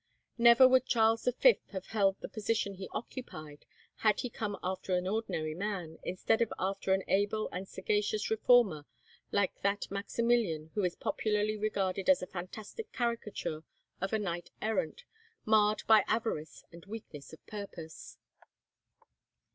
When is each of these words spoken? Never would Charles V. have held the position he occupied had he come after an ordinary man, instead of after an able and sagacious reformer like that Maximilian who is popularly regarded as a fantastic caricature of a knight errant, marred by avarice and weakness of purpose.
Never 0.39 0.67
would 0.67 0.87
Charles 0.87 1.25
V. 1.37 1.59
have 1.69 1.85
held 1.85 2.19
the 2.21 2.27
position 2.27 2.73
he 2.73 2.89
occupied 2.91 3.67
had 3.97 4.21
he 4.21 4.31
come 4.31 4.57
after 4.63 4.95
an 4.95 5.07
ordinary 5.07 5.53
man, 5.53 5.99
instead 6.01 6.41
of 6.41 6.51
after 6.57 6.91
an 6.95 7.03
able 7.07 7.47
and 7.49 7.67
sagacious 7.67 8.31
reformer 8.31 8.87
like 9.31 9.61
that 9.61 9.91
Maximilian 9.91 10.71
who 10.73 10.83
is 10.83 10.95
popularly 10.95 11.55
regarded 11.55 12.09
as 12.09 12.23
a 12.23 12.33
fantastic 12.33 12.91
caricature 12.91 13.63
of 14.01 14.11
a 14.11 14.17
knight 14.17 14.49
errant, 14.59 15.03
marred 15.45 15.83
by 15.85 16.03
avarice 16.07 16.63
and 16.71 16.83
weakness 16.87 17.31
of 17.31 17.45
purpose. 17.45 18.17